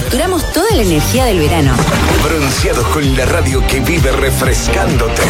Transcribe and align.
Capturamos 0.00 0.52
toda 0.52 0.70
la 0.76 0.82
energía 0.82 1.24
del 1.24 1.40
verano. 1.40 1.74
Bronceados 2.22 2.86
con 2.86 3.16
la 3.16 3.24
radio 3.26 3.66
que 3.66 3.80
vive 3.80 4.12
refrescándote. 4.12 5.22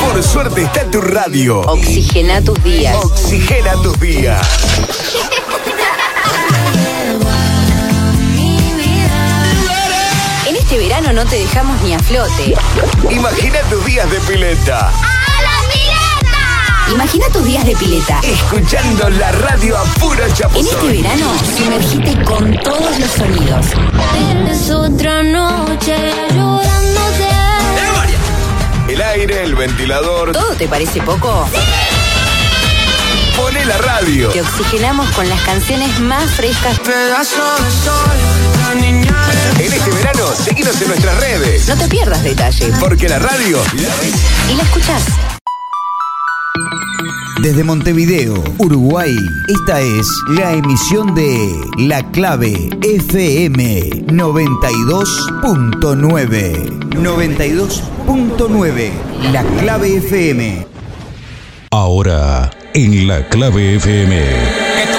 Por 0.00 0.22
suerte 0.22 0.62
está 0.62 0.90
tu 0.90 1.02
radio. 1.02 1.60
Oxigena 1.60 2.40
tus 2.40 2.64
días. 2.64 2.96
Oxigena 3.04 3.72
tus 3.82 4.00
días. 4.00 4.40
En 10.48 10.56
este 10.56 10.78
verano 10.78 11.12
no 11.12 11.26
te 11.26 11.36
dejamos 11.36 11.82
ni 11.82 11.92
a 11.92 11.98
flote. 11.98 12.54
Imagina 13.10 13.60
tus 13.68 13.84
días 13.84 14.10
de 14.10 14.20
pileta. 14.20 14.90
Imagina 16.92 17.26
tus 17.32 17.44
días 17.44 17.64
de 17.64 17.74
pileta. 17.74 18.20
Escuchando 18.22 19.08
la 19.10 19.32
radio 19.32 19.78
a 19.78 19.84
puro 19.94 20.22
En 20.22 20.30
este 20.30 20.42
chapuzón. 20.42 20.88
verano, 20.88 21.32
sumergite 21.56 22.24
con 22.24 22.54
todos 22.58 22.98
los 22.98 23.10
sonidos. 23.10 23.66
Es 24.50 24.70
otra 24.70 25.22
noche 25.22 25.96
llorándote. 26.34 27.28
El 28.88 29.00
aire, 29.00 29.42
el 29.42 29.54
ventilador. 29.54 30.32
¿Todo 30.32 30.54
te 30.54 30.68
parece 30.68 31.00
poco? 31.00 31.48
Pone 33.36 33.64
la 33.64 33.78
radio. 33.78 34.28
Te 34.28 34.42
oxigenamos 34.42 35.08
con 35.12 35.26
las 35.28 35.40
canciones 35.40 35.98
más 36.00 36.30
frescas. 36.32 36.78
En 39.58 39.72
este 39.72 39.90
verano, 39.90 40.26
seguinos 40.44 40.80
en 40.82 40.88
nuestras 40.88 41.18
redes. 41.20 41.68
No 41.68 41.76
te 41.76 41.88
pierdas 41.88 42.22
detalle. 42.22 42.70
Porque 42.78 43.08
la 43.08 43.18
radio 43.18 43.62
la 43.74 43.96
ves 43.96 44.14
Y 44.50 44.54
la 44.56 44.62
escuchás. 44.62 45.31
Desde 47.42 47.64
Montevideo, 47.64 48.42
Uruguay, 48.58 49.12
esta 49.48 49.80
es 49.80 50.06
la 50.28 50.52
emisión 50.52 51.12
de 51.12 51.52
La 51.76 52.08
Clave 52.12 52.70
FM 52.82 54.04
92.9. 54.06 56.90
92.9. 56.90 58.92
La 59.32 59.42
Clave 59.58 59.96
FM. 59.96 60.64
Ahora, 61.72 62.48
en 62.74 63.08
la 63.08 63.28
clave 63.28 63.74
FM. 63.74 64.16
Que 64.16 64.86
tú 64.86 64.98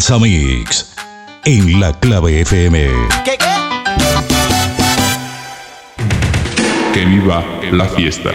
Salsa 0.00 0.18
Mix. 0.18 0.94
En 1.46 1.80
la 1.80 1.98
clave 1.98 2.42
FM. 2.42 2.86
¿Qué 3.24 3.38
qué? 3.38 3.46
Que 6.92 7.06
viva 7.06 7.42
la 7.72 7.86
fiesta. 7.86 8.30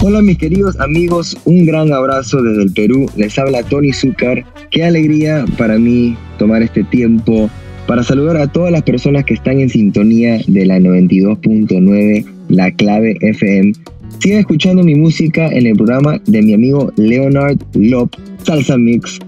Hola 0.00 0.22
mis 0.22 0.38
queridos 0.38 0.78
amigos, 0.78 1.36
un 1.44 1.66
gran 1.66 1.92
abrazo 1.92 2.40
desde 2.40 2.62
el 2.62 2.72
Perú. 2.72 3.10
Les 3.16 3.36
habla 3.36 3.64
Tony 3.64 3.92
Zúcar. 3.92 4.44
Qué 4.70 4.84
alegría 4.84 5.44
para 5.58 5.76
mí 5.76 6.16
tomar 6.38 6.62
este 6.62 6.84
tiempo 6.84 7.50
para 7.86 8.02
saludar 8.02 8.36
a 8.36 8.46
todas 8.46 8.72
las 8.72 8.82
personas 8.82 9.24
que 9.24 9.34
están 9.34 9.60
en 9.60 9.68
sintonía 9.68 10.40
de 10.46 10.66
la 10.66 10.78
92.9, 10.78 12.26
la 12.48 12.70
clave 12.72 13.16
FM. 13.20 13.72
Sigan 14.18 14.40
escuchando 14.40 14.82
mi 14.82 14.94
música 14.94 15.48
en 15.48 15.66
el 15.66 15.76
programa 15.76 16.18
de 16.26 16.42
mi 16.42 16.54
amigo 16.54 16.92
Leonard 16.96 17.58
Lop, 17.74 18.14
Salsa 18.42 18.76
Mix. 18.76 19.18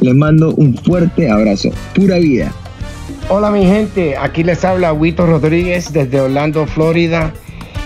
Les 0.00 0.14
mando 0.14 0.54
un 0.54 0.74
fuerte 0.76 1.28
abrazo. 1.28 1.70
Pura 1.94 2.18
vida. 2.18 2.52
Hola 3.28 3.50
mi 3.50 3.64
gente, 3.64 4.16
aquí 4.16 4.42
les 4.42 4.64
habla 4.64 4.92
Huito 4.92 5.26
Rodríguez 5.26 5.92
desde 5.92 6.20
Orlando, 6.20 6.66
Florida 6.66 7.32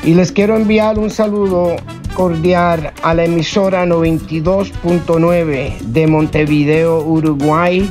y 0.04 0.14
les 0.14 0.32
quiero 0.32 0.56
enviar 0.56 0.98
un 0.98 1.10
saludo 1.10 1.76
cordial 2.14 2.92
a 3.02 3.14
la 3.14 3.24
emisora 3.24 3.84
92.9 3.84 5.78
de 5.80 6.06
Montevideo, 6.06 7.02
Uruguay, 7.04 7.90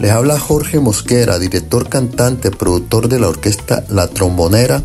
les 0.00 0.10
habla 0.10 0.38
Jorge 0.38 0.80
Mosquera, 0.80 1.38
director, 1.38 1.88
cantante, 1.88 2.50
productor 2.50 3.08
de 3.08 3.20
la 3.20 3.28
orquesta 3.28 3.84
La 3.90 4.08
Trombonera, 4.08 4.82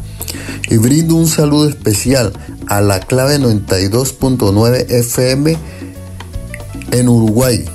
y 0.69 0.77
brindo 0.77 1.15
un 1.15 1.27
saludo 1.27 1.69
especial 1.69 2.33
a 2.67 2.81
la 2.81 2.99
clave 2.99 3.39
92.9 3.39 4.85
FM 4.89 5.57
en 6.91 7.09
Uruguay 7.09 7.65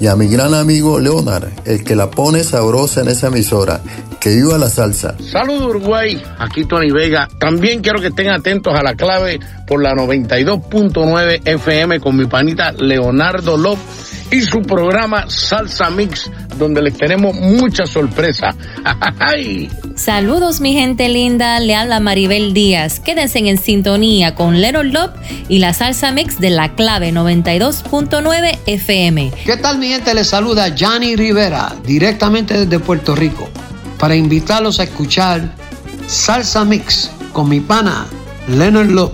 y 0.00 0.08
a 0.08 0.16
mi 0.16 0.26
gran 0.26 0.52
amigo 0.52 0.98
Leonard, 0.98 1.48
el 1.64 1.84
que 1.84 1.94
la 1.94 2.10
pone 2.10 2.42
sabrosa 2.42 3.02
en 3.02 3.08
esa 3.08 3.28
emisora. 3.28 3.80
Que 4.18 4.30
viva 4.36 4.58
la 4.58 4.68
salsa. 4.68 5.16
Saludos 5.18 5.70
Uruguay, 5.70 6.20
aquí 6.38 6.64
Tony 6.64 6.90
Vega. 6.90 7.28
También 7.40 7.82
quiero 7.82 8.00
que 8.00 8.08
estén 8.08 8.30
atentos 8.30 8.72
a 8.74 8.82
la 8.82 8.94
clave 8.94 9.40
por 9.66 9.82
la 9.82 9.94
92.9 9.94 11.40
FM 11.44 12.00
con 12.00 12.16
mi 12.16 12.26
panita 12.26 12.72
Leonardo 12.72 13.56
López 13.56 14.11
y 14.32 14.40
su 14.40 14.62
programa 14.62 15.28
Salsa 15.28 15.90
Mix, 15.90 16.30
donde 16.58 16.80
les 16.80 16.96
tenemos 16.96 17.34
mucha 17.36 17.86
sorpresa. 17.86 18.56
¡Ay! 19.20 19.70
Saludos 19.94 20.60
mi 20.60 20.72
gente 20.72 21.10
linda, 21.10 21.60
le 21.60 21.76
habla 21.76 22.00
Maribel 22.00 22.54
Díaz. 22.54 22.98
Quédense 22.98 23.40
en 23.40 23.58
sintonía 23.58 24.34
con 24.34 24.60
Little 24.60 24.84
Love 24.84 25.12
y 25.48 25.58
la 25.58 25.74
salsa 25.74 26.12
mix 26.12 26.40
de 26.40 26.48
la 26.48 26.74
clave 26.74 27.12
92.9 27.12 28.58
FM. 28.66 29.32
¿Qué 29.44 29.56
tal 29.58 29.78
mi 29.78 29.88
gente? 29.88 30.14
Les 30.14 30.28
saluda 30.28 30.74
Johnny 30.76 31.14
Rivera, 31.14 31.76
directamente 31.84 32.58
desde 32.58 32.80
Puerto 32.80 33.14
Rico, 33.14 33.50
para 33.98 34.16
invitarlos 34.16 34.80
a 34.80 34.84
escuchar 34.84 35.54
Salsa 36.06 36.64
Mix 36.64 37.10
con 37.34 37.50
mi 37.50 37.60
pana 37.60 38.06
Leonard 38.48 38.90
Love 38.90 39.12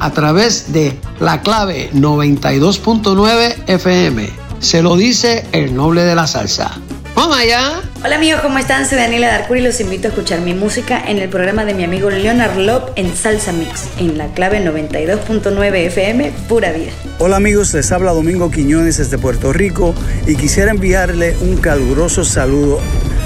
a 0.00 0.10
través 0.10 0.72
de 0.72 0.98
la 1.20 1.42
clave 1.42 1.90
92.9 1.92 3.54
FM. 3.68 4.47
Se 4.60 4.82
lo 4.82 4.96
dice 4.96 5.46
el 5.52 5.74
noble 5.74 6.02
de 6.02 6.14
la 6.14 6.26
salsa. 6.26 6.78
¡Vamos 7.14 7.38
allá! 7.38 7.80
Hola 8.04 8.16
amigos, 8.16 8.42
¿cómo 8.42 8.58
están? 8.58 8.86
Soy 8.88 8.98
Daniela 8.98 9.28
Darcuri 9.28 9.60
y 9.60 9.62
los 9.62 9.80
invito 9.80 10.08
a 10.08 10.10
escuchar 10.10 10.40
mi 10.40 10.54
música 10.54 11.00
en 11.06 11.18
el 11.18 11.28
programa 11.28 11.64
de 11.64 11.74
mi 11.74 11.84
amigo 11.84 12.10
Leonard 12.10 12.56
Love 12.58 12.90
en 12.96 13.14
Salsa 13.16 13.52
Mix, 13.52 13.88
en 13.98 14.18
la 14.18 14.26
clave 14.34 14.64
92.9 14.64 15.74
FM, 15.86 16.32
pura 16.48 16.72
vida. 16.72 16.90
Hola 17.18 17.36
amigos, 17.36 17.72
les 17.74 17.90
habla 17.92 18.12
Domingo 18.12 18.50
Quiñones 18.50 18.98
desde 18.98 19.18
Puerto 19.18 19.52
Rico 19.52 19.94
y 20.26 20.36
quisiera 20.36 20.70
enviarle 20.70 21.36
un 21.40 21.56
caluroso 21.56 22.24
saludo 22.24 22.80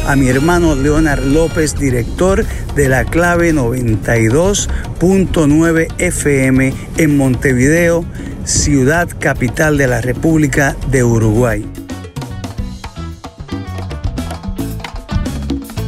a 0.07 0.17
mi 0.17 0.29
hermano 0.29 0.75
Leonard 0.75 1.25
López, 1.25 1.79
director 1.79 2.45
de 2.75 2.89
la 2.89 3.05
clave 3.05 3.53
92.9 3.53 5.89
FM 5.99 6.75
en 6.97 7.17
Montevideo, 7.17 8.05
ciudad 8.45 9.09
capital 9.19 9.77
de 9.79 9.87
la 9.87 10.01
República 10.01 10.77
de 10.89 11.05
Uruguay. 11.05 11.65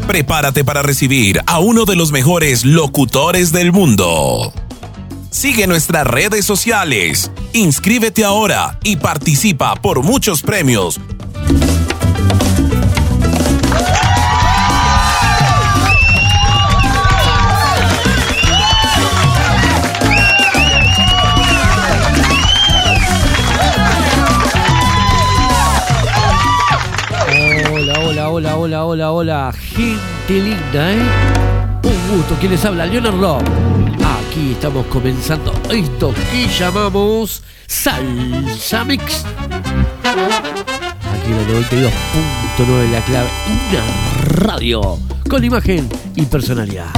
Prepárate 0.07 0.65
para 0.65 0.83
recibir 0.83 1.41
a 1.47 1.59
uno 1.59 1.85
de 1.85 1.97
los 1.97 2.13
mejores 2.13 2.65
locutores 2.65 3.53
del 3.53 3.73
mundo. 3.73 4.53
Sigue 5.31 5.67
nuestras 5.67 6.07
redes 6.07 6.45
sociales, 6.45 7.33
inscríbete 7.53 8.25
ahora 8.25 8.79
y 8.85 8.97
participa 8.97 9.75
por 9.75 10.05
muchos 10.05 10.43
premios. 10.43 11.01
Hola, 28.65 28.87
hola, 28.87 29.13
hola, 29.13 29.53
gente 29.53 30.31
linda, 30.31 30.91
¿eh? 30.91 31.03
Un 31.83 32.17
gusto, 32.17 32.35
¿quién 32.41 32.53
les 32.53 32.65
habla? 32.65 32.87
Leonard 32.87 33.21
Love. 33.21 33.43
Aquí 34.03 34.53
estamos 34.53 34.87
comenzando 34.87 35.53
esto 35.71 36.15
que 36.15 36.49
llamamos 36.49 37.43
Salsa 37.67 38.83
Mix. 38.87 39.27
Aquí 40.03 41.31
en 41.31 41.37
la 41.37 41.61
92.9 41.61 42.91
la 42.91 43.01
clave, 43.03 43.29
una 43.71 43.85
radio 44.47 44.99
con 45.29 45.45
imagen 45.45 45.87
y 46.17 46.23
personalidad. 46.23 46.89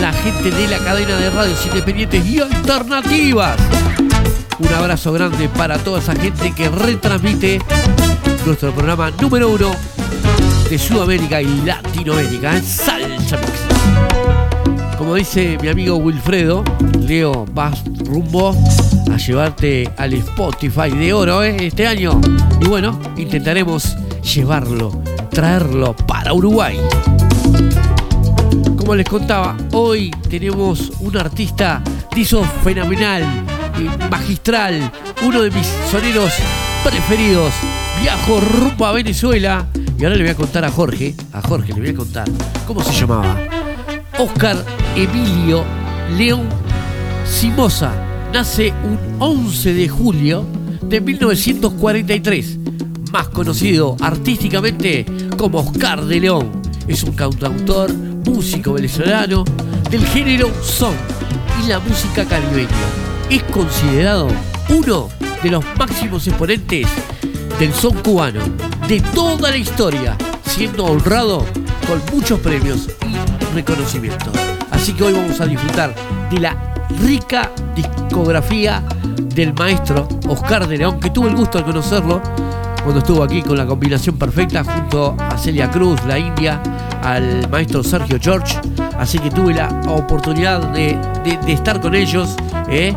la 0.00 0.12
gente 0.12 0.50
de 0.50 0.68
la 0.68 0.78
cadena 0.78 1.16
de 1.16 1.30
radios 1.30 1.64
independientes 1.66 2.26
y 2.26 2.40
alternativas. 2.40 3.58
Un 4.58 4.74
abrazo 4.74 5.12
grande 5.12 5.48
para 5.48 5.78
toda 5.78 6.00
esa 6.00 6.14
gente 6.14 6.52
que 6.52 6.68
retransmite 6.68 7.60
nuestro 8.44 8.72
programa 8.72 9.10
número 9.20 9.48
uno 9.48 9.70
de 10.68 10.78
Sudamérica 10.78 11.40
y 11.40 11.62
Latinoamérica, 11.62 12.56
¿eh? 12.56 12.62
Salsa. 12.62 13.38
Como 14.98 15.14
dice 15.14 15.56
mi 15.62 15.68
amigo 15.68 15.96
Wilfredo, 15.96 16.64
Leo, 17.00 17.46
vas 17.52 17.82
rumbo 18.04 18.54
a 19.12 19.16
llevarte 19.16 19.88
al 19.96 20.12
Spotify 20.14 20.90
de 20.90 21.12
oro 21.12 21.42
¿eh? 21.42 21.56
este 21.60 21.86
año. 21.86 22.20
Y 22.60 22.66
bueno, 22.66 22.98
intentaremos 23.16 23.96
llevarlo, 24.22 24.90
traerlo 25.38 25.94
para 25.94 26.34
Uruguay. 26.34 26.76
Como 28.76 28.96
les 28.96 29.08
contaba, 29.08 29.56
hoy 29.70 30.10
tenemos 30.28 30.90
un 30.98 31.16
artista 31.16 31.80
hizo 32.16 32.42
fenomenal, 32.64 33.22
magistral, 34.10 34.90
uno 35.24 35.42
de 35.42 35.52
mis 35.52 35.68
soneros 35.92 36.32
preferidos. 36.82 37.54
Viajo 38.02 38.40
rumbo 38.40 38.84
a 38.84 38.90
Venezuela 38.90 39.68
y 39.96 40.02
ahora 40.02 40.16
le 40.16 40.24
voy 40.24 40.32
a 40.32 40.34
contar 40.34 40.64
a 40.64 40.72
Jorge, 40.72 41.14
a 41.32 41.40
Jorge 41.40 41.72
le 41.72 41.82
voy 41.82 41.90
a 41.90 41.94
contar 41.94 42.28
cómo 42.66 42.82
se 42.82 42.92
llamaba. 42.92 43.38
Oscar 44.18 44.56
Emilio 44.96 45.62
León 46.16 46.48
Simosa 47.24 47.92
nace 48.32 48.72
un 48.82 48.98
11 49.20 49.72
de 49.72 49.88
julio 49.88 50.44
de 50.82 51.00
1943, 51.00 52.58
más 53.10 53.28
conocido 53.28 53.96
artísticamente 54.00 55.06
como 55.36 55.60
Oscar 55.60 56.04
de 56.04 56.20
León. 56.20 56.62
Es 56.86 57.02
un 57.02 57.12
cantautor, 57.12 57.92
músico 57.92 58.72
venezolano 58.74 59.44
del 59.90 60.06
género 60.06 60.50
son 60.62 60.94
y 61.62 61.68
la 61.68 61.78
música 61.80 62.24
caribeña. 62.24 62.68
Es 63.30 63.42
considerado 63.44 64.28
uno 64.70 65.08
de 65.42 65.50
los 65.50 65.64
máximos 65.78 66.26
exponentes 66.26 66.86
del 67.58 67.72
son 67.72 67.94
cubano 68.02 68.40
de 68.86 69.00
toda 69.00 69.50
la 69.50 69.56
historia, 69.56 70.16
siendo 70.44 70.84
honrado 70.84 71.44
con 71.86 72.00
muchos 72.14 72.40
premios 72.40 72.88
y 73.06 73.54
reconocimientos. 73.54 74.32
Así 74.70 74.92
que 74.92 75.04
hoy 75.04 75.12
vamos 75.12 75.40
a 75.40 75.46
disfrutar 75.46 75.94
de 76.30 76.40
la 76.40 76.74
rica 77.02 77.50
discografía 77.74 78.82
del 79.34 79.52
maestro 79.54 80.08
Oscar 80.26 80.66
de 80.66 80.78
León, 80.78 81.00
que 81.00 81.10
tuve 81.10 81.28
el 81.28 81.36
gusto 81.36 81.58
de 81.58 81.64
conocerlo 81.64 82.20
cuando 82.82 82.98
estuvo 82.98 83.22
aquí 83.22 83.42
con 83.42 83.56
la 83.56 83.66
combinación 83.66 84.16
perfecta 84.16 84.64
junto 84.64 85.16
a 85.18 85.36
Celia 85.36 85.70
Cruz, 85.70 86.00
la 86.06 86.18
India, 86.18 86.60
al 87.02 87.48
maestro 87.48 87.82
Sergio 87.82 88.18
George. 88.20 88.58
Así 88.98 89.18
que 89.18 89.30
tuve 89.30 89.54
la 89.54 89.68
oportunidad 89.88 90.60
de, 90.72 90.98
estar 91.46 91.80
con 91.80 91.94
ellos 91.94 92.34
¿eh? 92.68 92.94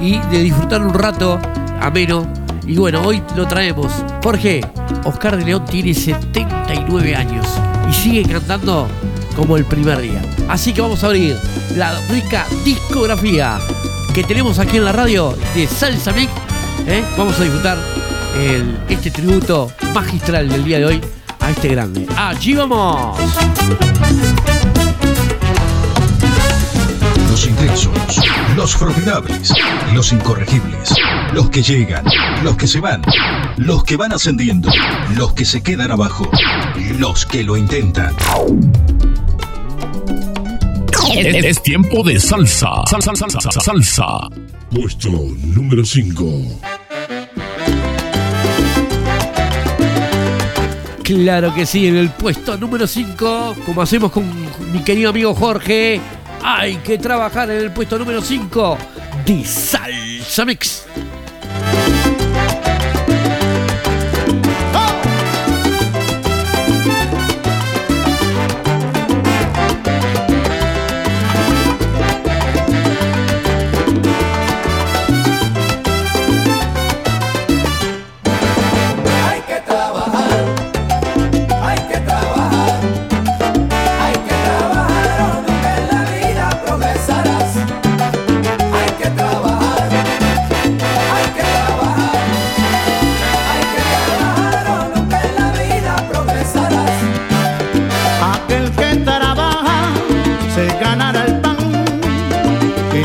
y 0.00 0.18
de 0.18 0.42
disfrutar 0.42 0.82
un 0.82 0.94
rato 0.94 1.38
ameno. 1.80 2.26
Y 2.66 2.76
bueno, 2.76 3.02
hoy 3.02 3.22
lo 3.36 3.46
traemos. 3.48 3.92
Jorge, 4.22 4.60
Oscar 5.04 5.36
de 5.36 5.44
León 5.44 5.64
tiene 5.64 5.92
79 5.94 7.16
años 7.16 7.46
y 7.88 7.92
sigue 7.92 8.22
cantando 8.22 8.86
como 9.34 9.56
el 9.56 9.64
primer 9.64 10.00
día. 10.00 10.22
Así 10.48 10.72
que 10.72 10.80
vamos 10.80 11.02
a 11.02 11.06
abrir 11.06 11.36
la 11.76 11.98
rica 12.08 12.46
discografía 12.64 13.58
que 14.14 14.24
tenemos 14.24 14.58
aquí 14.58 14.76
en 14.76 14.84
la 14.84 14.92
radio 14.92 15.34
de 15.54 15.66
Salsa 15.66 16.12
Mix. 16.12 16.30
¿eh? 16.86 17.02
Vamos 17.16 17.38
a 17.38 17.42
disfrutar 17.42 17.99
este 18.88 19.10
tributo 19.10 19.72
magistral 19.94 20.48
del 20.48 20.64
día 20.64 20.78
de 20.78 20.86
hoy 20.86 21.00
a 21.40 21.50
este 21.50 21.68
grande. 21.68 22.06
¡Ah, 22.16 22.30
¡Allí 22.30 22.54
vamos! 22.54 23.18
Los 27.30 27.46
intensos, 27.46 27.92
los 28.56 28.74
formidables, 28.74 29.52
los 29.94 30.12
incorregibles, 30.12 30.94
los 31.32 31.48
que 31.50 31.62
llegan, 31.62 32.04
los 32.42 32.56
que 32.56 32.66
se 32.66 32.80
van, 32.80 33.02
los 33.56 33.84
que 33.84 33.96
van 33.96 34.12
ascendiendo, 34.12 34.70
los 35.16 35.32
que 35.32 35.44
se 35.44 35.62
quedan 35.62 35.90
abajo, 35.90 36.30
los 36.98 37.24
que 37.24 37.42
lo 37.42 37.56
intentan. 37.56 38.14
Es, 41.14 41.44
es 41.44 41.62
tiempo 41.62 42.04
de 42.04 42.20
salsa. 42.20 42.68
Salsa, 42.86 43.14
salsa, 43.16 43.40
salsa, 43.40 43.60
salsa. 43.60 44.06
Puesto 44.70 45.10
número 45.10 45.84
5. 45.84 46.69
Claro 51.10 51.52
que 51.52 51.66
sí, 51.66 51.88
en 51.88 51.96
el 51.96 52.08
puesto 52.10 52.56
número 52.56 52.86
5, 52.86 53.56
como 53.66 53.82
hacemos 53.82 54.12
con 54.12 54.24
mi 54.72 54.78
querido 54.84 55.10
amigo 55.10 55.34
Jorge, 55.34 56.00
hay 56.40 56.76
que 56.76 56.98
trabajar 56.98 57.50
en 57.50 57.58
el 57.58 57.72
puesto 57.72 57.98
número 57.98 58.22
5 58.22 58.78
de 59.26 59.44
Salsa 59.44 60.44
Mix. 60.44 60.86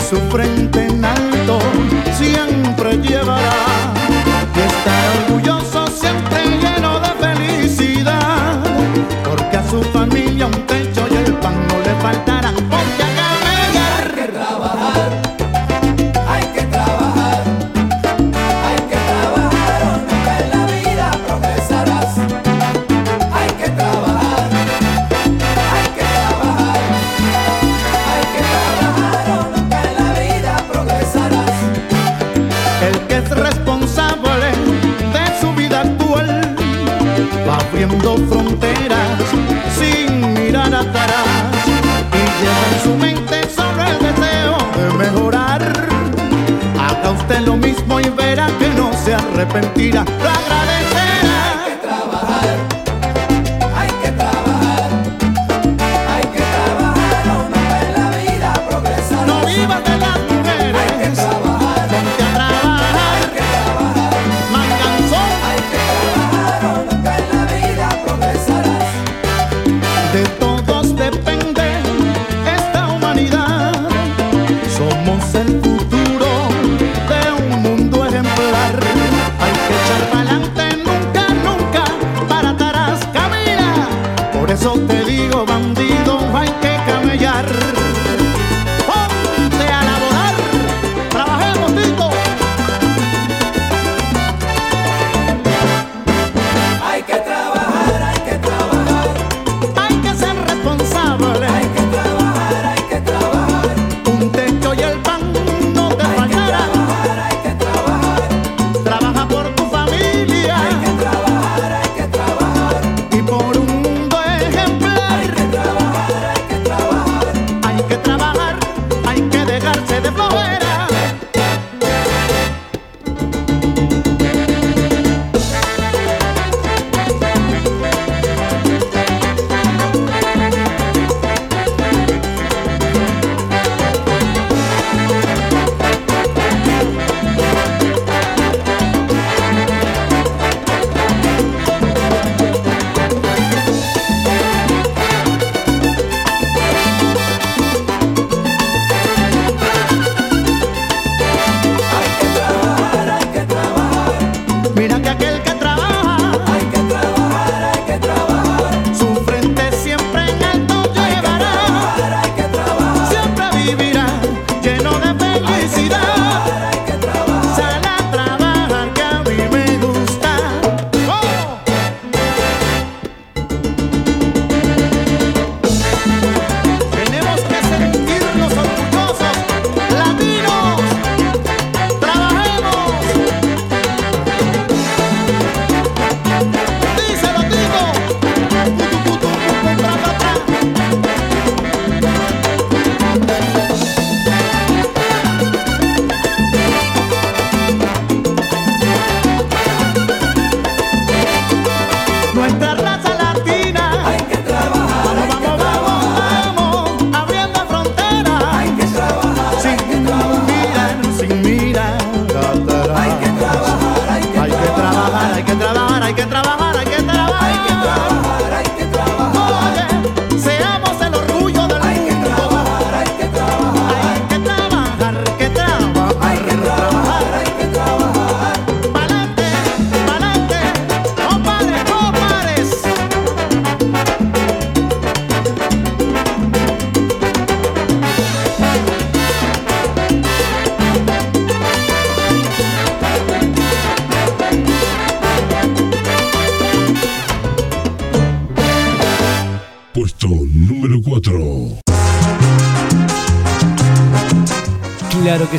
su 0.09 0.17
frente 0.29 0.85
en 0.85 1.03
alto 1.03 1.57
siempre 2.13 2.97
llevará. 2.97 3.51
Y 4.55 4.59
estará 4.59 5.11
orgulloso 5.25 5.87
siempre 5.87 6.45
lleno 6.61 6.99
de 6.99 7.09
felicidad 7.19 8.63
porque 9.23 9.57
a 9.57 9.67
su 9.67 9.81
familia 9.85 10.45
un 10.45 10.67
techo 10.67 11.07
y 11.09 11.15
el 11.15 11.33
pan 11.35 11.55
no 11.67 11.79
le 11.79 12.01
falta. 12.01 12.34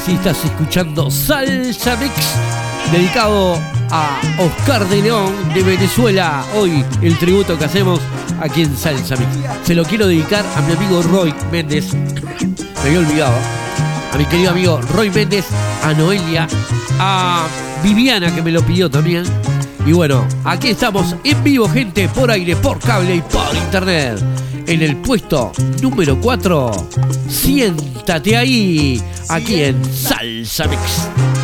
Sí, 0.06 0.12
estás 0.12 0.44
escuchando 0.44 1.10
Salsa 1.10 1.96
Mix, 1.96 2.14
dedicado 2.92 3.58
a 3.90 4.20
Oscar 4.38 4.86
de 4.88 5.02
León 5.02 5.34
de 5.52 5.64
Venezuela. 5.64 6.44
Hoy 6.54 6.84
el 7.02 7.18
tributo 7.18 7.58
que 7.58 7.64
hacemos 7.64 8.00
aquí 8.40 8.62
en 8.62 8.76
Salsa 8.76 9.16
Mix. 9.16 9.28
Se 9.64 9.75
lo 9.75 9.84
quiero 9.84 10.06
dedicar 10.06 10.44
a 10.56 10.60
mi 10.62 10.75
amigo 10.75 11.02
Roy 11.02 11.34
Méndez. 11.50 11.92
Me 11.92 12.80
había 12.84 12.98
olvidado. 13.00 13.34
A 14.12 14.16
mi 14.16 14.25
querido 14.26 14.52
amigo 14.52 14.80
Roy 14.94 15.10
Méndez, 15.10 15.46
a 15.82 15.92
Noelia, 15.92 16.46
a 17.00 17.48
Viviana 17.82 18.32
que 18.32 18.42
me 18.42 18.52
lo 18.52 18.62
pidió 18.62 18.88
también. 18.88 19.25
Y 19.84 19.92
bueno, 19.92 20.25
aquí 20.44 20.68
estamos 20.68 21.16
en 21.25 21.42
vivo, 21.42 21.68
gente, 21.68 22.08
por 22.08 22.30
aire, 22.30 22.54
por 22.54 22.78
cable 22.78 23.16
y 23.16 23.20
por 23.22 23.56
internet. 23.56 24.22
En 24.66 24.82
el 24.82 24.96
puesto 24.96 25.52
número 25.80 26.20
4, 26.20 26.88
siéntate 27.28 28.37
ahí, 28.37 29.00
aquí 29.28 29.62
en 29.62 29.85
Salsa 29.85 30.66
Mix. 30.66 31.36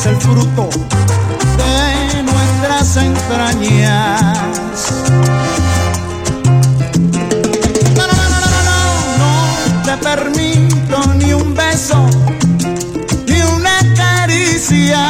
Veas 0.00 0.06
el 0.06 0.16
fruto 0.16 0.68
de 1.56 2.22
nuestras 2.22 2.96
entrañas. 2.96 4.38
No, 7.96 8.06
no, 8.06 8.12
no, 8.12 8.28
no, 8.30 8.48
no, 8.50 8.60
no, 8.68 8.80
no 9.18 9.82
te 9.84 9.96
permito 9.98 11.14
ni 11.14 11.32
un 11.32 11.54
beso, 11.54 12.06
ni 13.26 13.42
una 13.42 13.78
caricia, 13.96 15.02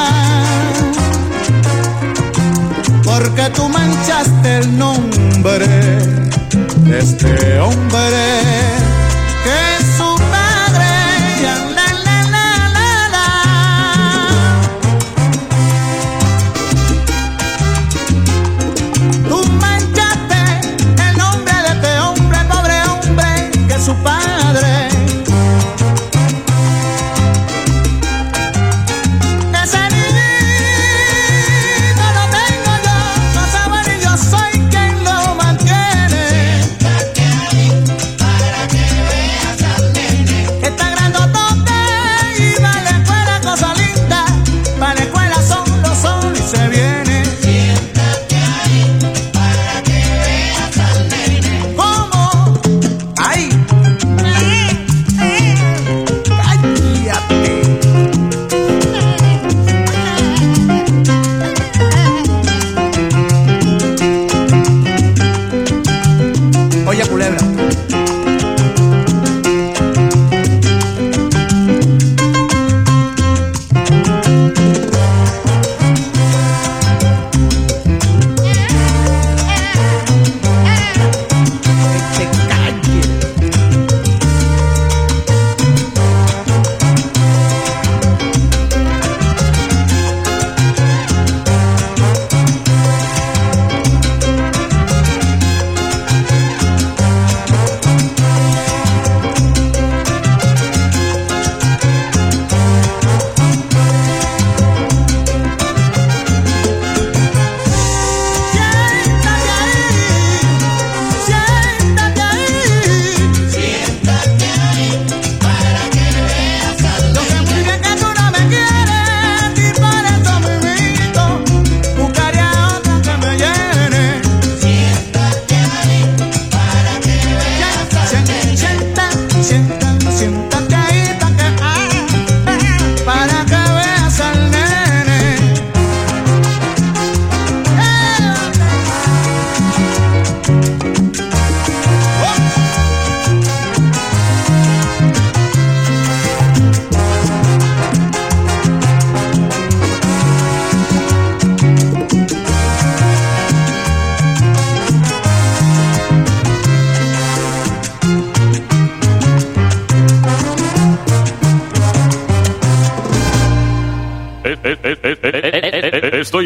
porque 3.05 3.51
tú 3.55 3.69
manchaste 3.69 4.59
el 4.59 4.79
nombre 4.79 5.67
de 5.67 6.99
este 6.99 7.59
hombre 7.61 8.80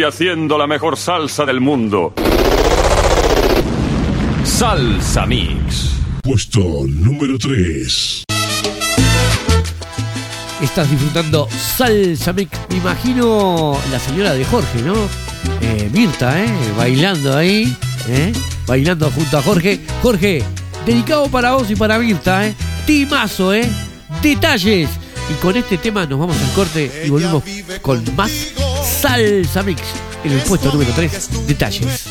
haciendo 0.04 0.58
la 0.58 0.66
mejor 0.66 0.96
salsa 0.96 1.44
del 1.44 1.60
mundo. 1.60 2.12
Salsa 4.44 5.26
Mix. 5.26 5.92
Puesto 6.22 6.60
número 6.86 7.38
3. 7.38 8.24
Estás 10.60 10.90
disfrutando 10.90 11.48
Salsa 11.50 12.32
Mix. 12.32 12.58
Me 12.70 12.76
imagino 12.76 13.78
la 13.90 13.98
señora 13.98 14.34
de 14.34 14.44
Jorge, 14.44 14.82
¿no? 14.82 14.94
Eh, 15.60 15.88
Mirta, 15.92 16.42
¿eh? 16.42 16.48
Bailando 16.76 17.36
ahí, 17.36 17.76
¿eh? 18.08 18.32
Bailando 18.66 19.10
junto 19.10 19.38
a 19.38 19.42
Jorge. 19.42 19.80
Jorge, 20.02 20.42
dedicado 20.86 21.28
para 21.28 21.52
vos 21.52 21.70
y 21.70 21.76
para 21.76 21.98
Mirta, 21.98 22.46
¿eh? 22.46 22.54
Timazo, 22.86 23.54
¿eh? 23.54 23.68
Detalles. 24.22 24.90
Y 25.30 25.34
con 25.42 25.56
este 25.56 25.78
tema 25.78 26.04
nos 26.06 26.18
vamos 26.18 26.36
al 26.36 26.52
corte 26.52 27.04
y 27.06 27.10
volvemos 27.10 27.42
con 27.80 28.04
más 28.14 28.30
Salsa 29.04 29.62
Mix 29.62 29.82
en 30.24 30.32
el 30.32 30.40
puesto 30.40 30.72
número 30.72 30.90
3. 30.94 31.46
Detalles. 31.46 32.06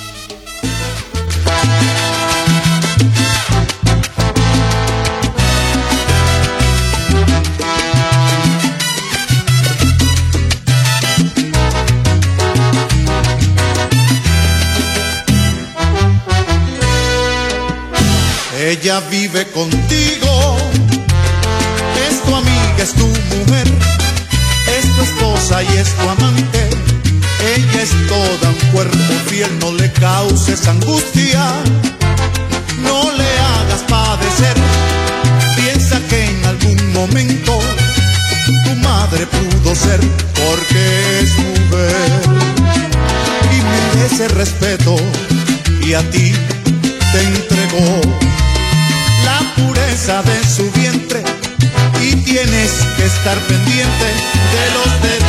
Ella 18.62 19.00
vive 19.10 19.48
contigo, 19.48 20.58
es 22.08 22.22
tu 22.22 22.36
amiga, 22.36 22.76
es 22.78 22.94
tu 22.94 23.08
mujer, 23.08 23.68
es 24.78 24.96
tu 24.96 25.02
esposa 25.02 25.64
y 25.64 25.78
es 25.78 25.90
tu 25.96 26.08
amante. 26.08 26.83
Ella 27.46 27.82
es 27.82 27.92
toda 28.08 28.50
un 28.50 28.72
cuerpo 28.72 29.14
fiel, 29.28 29.50
no 29.60 29.74
le 29.74 29.92
causes 29.92 30.66
angustia, 30.66 31.44
no 32.82 33.12
le 33.12 33.40
hagas 33.40 33.82
padecer. 33.90 34.56
Piensa 35.58 36.00
que 36.10 36.24
en 36.26 36.46
algún 36.46 36.94
momento 36.94 37.60
tu 38.66 38.76
madre 38.78 39.28
pudo 39.28 39.76
ser, 39.76 40.00
porque 40.34 41.20
es 41.20 41.38
mujer. 41.38 42.22
Y 43.52 43.62
merece 43.62 44.30
respeto, 44.30 44.96
y 45.86 45.94
a 45.96 46.10
ti 46.12 46.32
te 47.12 47.22
entregó 47.22 48.02
la 49.26 49.54
pureza 49.56 50.24
de 50.24 50.44
su 50.48 50.72
vientre 50.72 51.22
y 52.02 52.16
tienes 52.24 52.72
que 52.96 53.06
estar 53.06 53.38
pendiente 53.48 54.06
de 54.54 54.66
los 54.76 55.02
detalles. 55.02 55.23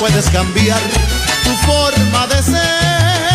Puedes 0.00 0.30
cambiar 0.30 0.80
tu 1.44 1.50
forma 1.66 2.26
de 2.28 2.42
ser. 2.42 3.29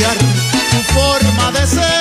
Cambiar 0.00 0.16
tu 0.70 0.92
forma 0.94 1.52
de 1.52 1.66
ser. 1.66 1.99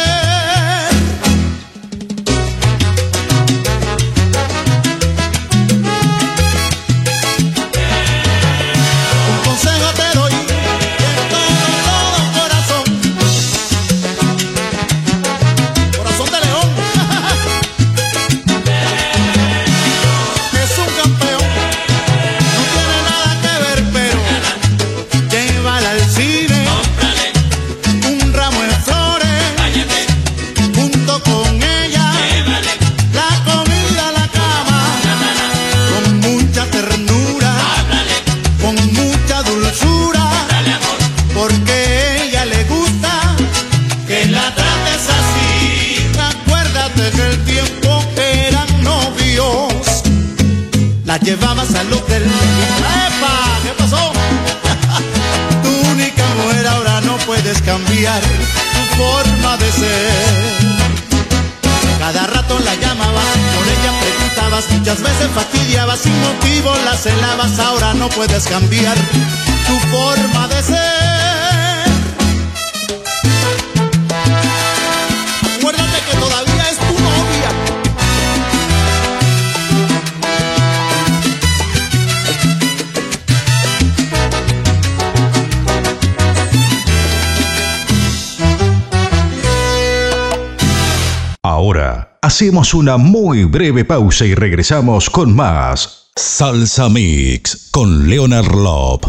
Hacemos 92.29 92.75
una 92.75 92.97
muy 92.97 93.45
breve 93.45 93.83
pausa 93.85 94.23
y 94.23 94.35
regresamos 94.35 95.09
con 95.09 95.35
más 95.35 96.11
Salsa 96.15 96.87
Mix 96.87 97.69
con 97.71 98.07
Leonard 98.07 98.53
Lop. 98.53 99.05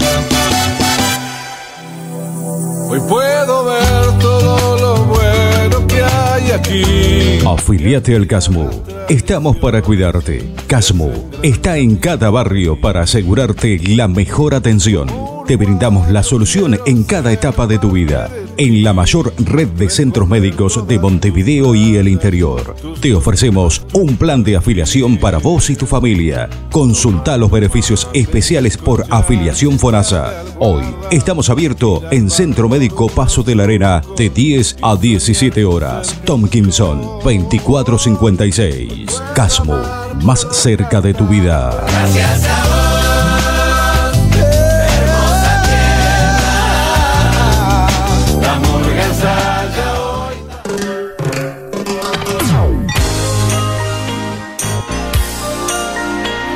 Hoy 2.88 2.98
puedo 3.06 3.64
ver 3.66 4.18
todo 4.18 4.78
lo 4.78 5.04
bueno 5.04 5.86
que 5.86 6.02
hay 6.02 6.50
aquí. 6.52 7.46
Afiliate 7.46 8.16
al 8.16 8.26
Casmu. 8.26 8.70
Estamos 9.10 9.58
para 9.58 9.82
cuidarte. 9.82 10.54
Casmu 10.66 11.12
está 11.42 11.76
en 11.76 11.96
cada 11.96 12.30
barrio 12.30 12.80
para 12.80 13.02
asegurarte 13.02 13.78
la 13.86 14.08
mejor 14.08 14.54
atención. 14.54 15.39
Te 15.50 15.56
brindamos 15.56 16.08
la 16.08 16.22
solución 16.22 16.78
en 16.86 17.02
cada 17.02 17.32
etapa 17.32 17.66
de 17.66 17.80
tu 17.80 17.90
vida. 17.90 18.30
En 18.56 18.84
la 18.84 18.92
mayor 18.92 19.34
red 19.36 19.66
de 19.66 19.90
centros 19.90 20.28
médicos 20.28 20.86
de 20.86 21.00
Montevideo 21.00 21.74
y 21.74 21.96
el 21.96 22.06
interior. 22.06 22.76
Te 23.00 23.16
ofrecemos 23.16 23.84
un 23.92 24.16
plan 24.16 24.44
de 24.44 24.54
afiliación 24.54 25.16
para 25.16 25.38
vos 25.38 25.68
y 25.70 25.74
tu 25.74 25.86
familia. 25.86 26.48
Consulta 26.70 27.36
los 27.36 27.50
beneficios 27.50 28.08
especiales 28.14 28.76
por 28.76 29.04
afiliación 29.10 29.76
FONASA. 29.76 30.44
Hoy 30.60 30.84
estamos 31.10 31.50
abiertos 31.50 32.04
en 32.12 32.30
Centro 32.30 32.68
Médico 32.68 33.08
Paso 33.08 33.42
de 33.42 33.56
la 33.56 33.64
Arena 33.64 34.02
de 34.16 34.30
10 34.30 34.76
a 34.82 34.94
17 34.94 35.64
horas. 35.64 36.16
Tomkinson 36.24 37.00
2456. 37.24 39.20
Casmo, 39.34 39.82
más 40.22 40.46
cerca 40.52 41.00
de 41.00 41.12
tu 41.12 41.26
vida. 41.26 41.84
Gracias 41.88 42.44
a 42.44 42.68
vos, 42.68 42.79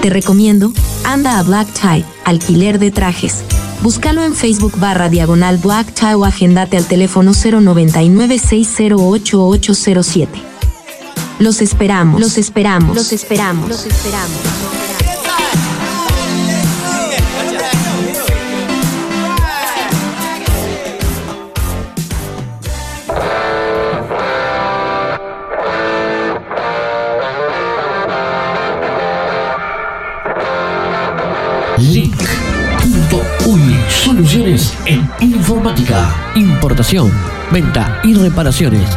Te 0.05 0.11
recomiendo 0.11 0.71
Anda 1.05 1.39
a 1.39 1.43
Black 1.43 1.67
Tie, 1.73 2.05
alquiler 2.27 2.79
de 2.79 2.91
trajes. 2.91 3.43
Búscalo 3.81 4.23
en 4.23 4.35
Facebook 4.35 4.79
barra 4.79 5.09
diagonal 5.09 5.57
Black 5.57 5.95
Tie 5.95 6.13
o 6.13 6.27
agendate 6.27 6.77
al 6.77 6.85
teléfono 6.85 7.33
099 7.33 8.39
608 8.39 9.41
Los 11.39 11.63
esperamos, 11.63 12.21
los 12.21 12.37
esperamos, 12.37 12.95
los 12.95 13.13
esperamos, 13.13 13.67
los 13.67 13.87
esperamos. 13.87 14.37
Link.uy 33.45 33.75
Soluciones 33.89 34.75
en 34.87 35.09
informática, 35.21 36.33
importación, 36.35 37.13
venta 37.53 38.01
y 38.03 38.15
reparaciones 38.15 38.89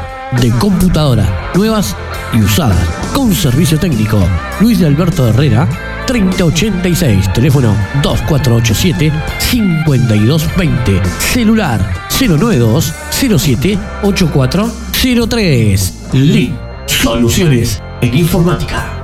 de 0.42 0.50
computadoras 0.52 1.30
nuevas 1.56 1.96
y 2.34 2.42
usadas 2.42 2.80
con 3.14 3.34
servicio 3.34 3.78
técnico. 3.78 4.20
Luis 4.62 4.80
de 4.80 4.88
Alberto 4.88 5.28
Herrera 5.28 5.68
3086, 6.06 7.34
teléfono 7.34 7.76
2487 8.02 9.12
5220, 9.40 11.02
celular 11.20 12.08
092 12.20 12.94
07 13.10 13.78
8403. 14.04 15.94
Link 16.14 16.54
Soluciones 16.86 17.82
en 18.02 18.18
informática. 18.18 18.97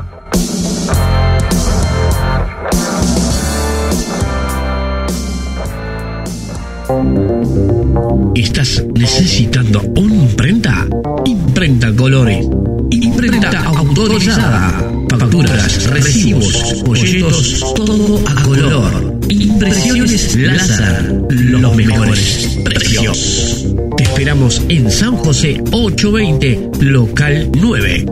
¿Estás 8.36 8.84
necesitando 8.94 9.82
una 9.96 10.16
imprenta? 10.16 10.88
Imprenta 11.26 11.94
Colores. 11.94 12.46
Imprenta 12.92 13.64
autorizada. 13.64 14.92
Facturas, 15.10 15.90
recibos, 15.90 16.84
folletos, 16.86 17.74
todo 17.76 18.24
a 18.28 18.44
color. 18.44 19.20
Impresiones 19.30 20.36
láser. 20.36 21.24
Los 21.30 21.76
mejores 21.76 22.60
precios. 22.64 23.66
Te 23.98 24.04
esperamos 24.04 24.62
en 24.70 24.92
San 24.92 25.16
José 25.16 25.62
820, 25.72 26.70
local 26.82 27.50
9. 27.56 28.06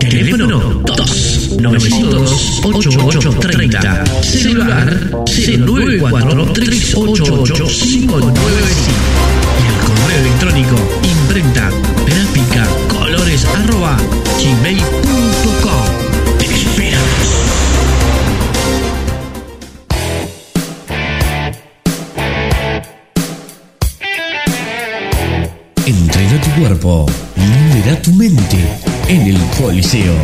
Teléfono 0.00 0.82
2 0.84 1.58
902 1.60 2.60
8830. 2.64 4.06
Celular 4.22 5.10
094 5.26 6.52
388 6.52 7.66
595. 7.66 9.45
Electrónico 10.46 10.76
imprenta 11.02 11.70
gráfica 12.06 12.64
colores 12.88 13.44
arroba 13.46 13.96
gmail.com. 14.38 15.55
Coliseo. 29.58 30.14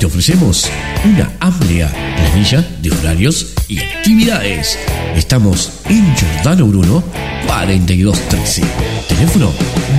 Te 0.00 0.06
ofrecemos 0.06 0.68
una 1.04 1.30
amplia 1.40 1.92
planilla 2.16 2.66
de 2.80 2.90
horarios 2.90 3.54
y 3.68 3.78
actividades. 3.80 4.78
Estamos 5.14 5.70
en 5.88 6.16
Giordano 6.16 6.66
Bruno 6.66 7.04
4213. 7.46 8.62
Teléfono 9.08 9.52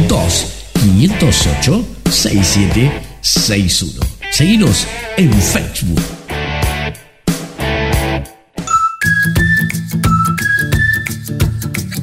2 0.08 0.48
508 0.74 1.86
6761. 2.10 4.00
Seguinos 4.32 4.88
en 5.18 5.34
Facebook. 5.34 6.19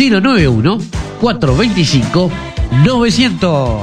091 0.00 0.78
425 1.20 2.30
900. 2.84 3.80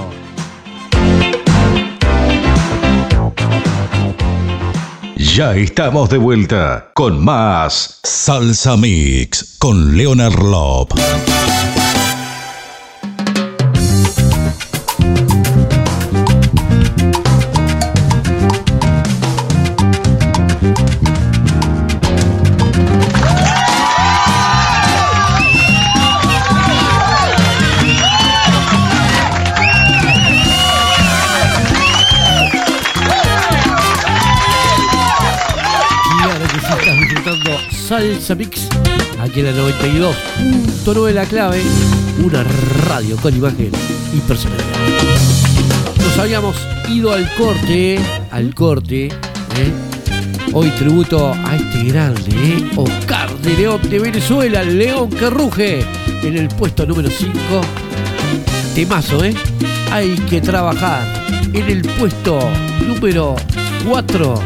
Ya 5.16 5.54
estamos 5.56 6.10
de 6.10 6.18
vuelta 6.18 6.90
con 6.96 7.24
más 7.24 8.00
Salsa 8.02 8.76
Mix 8.78 9.58
con 9.60 9.96
Leonard 9.96 10.42
Lop. 10.42 10.94
Mix, 38.36 38.68
aquí 39.22 39.40
en 39.40 39.46
la 39.46 39.52
92.9 39.54 41.06
de 41.06 41.14
la 41.14 41.26
clave, 41.26 41.62
una 42.24 42.44
radio 42.88 43.16
con 43.18 43.36
imagen 43.36 43.72
y 44.14 44.20
personalidad. 44.20 44.66
Nos 46.04 46.18
habíamos 46.18 46.56
ido 46.90 47.14
al 47.14 47.34
corte, 47.36 48.00
al 48.32 48.54
corte, 48.54 49.06
¿eh? 49.06 49.72
Hoy 50.52 50.70
tributo 50.72 51.34
a 51.34 51.56
este 51.56 51.86
grande, 51.86 52.32
¿eh? 52.32 52.70
Oscar 52.76 53.34
de 53.38 53.54
León 53.54 53.82
de 53.90 54.00
Venezuela, 54.00 54.64
León 54.64 55.10
que 55.10 55.30
ruge 55.30 55.86
en 56.22 56.38
el 56.38 56.50
puesto 56.50 56.86
número 56.86 57.10
5. 57.10 57.32
Temazo, 58.76 59.24
¿eh? 59.24 59.34
Hay 59.92 60.16
que 60.30 60.42
trabajar 60.42 61.02
en 61.54 61.70
el 61.70 61.82
puesto 61.82 62.40
número 62.86 63.36
4. 63.86 64.42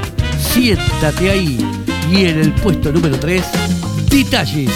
Siéntate 0.53 1.31
ahí. 1.31 1.80
Y 2.11 2.25
en 2.25 2.39
el 2.39 2.51
puesto 2.51 2.91
número 2.91 3.17
3, 3.17 3.41
detalles. 4.09 4.69